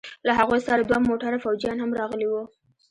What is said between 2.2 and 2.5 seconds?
وو.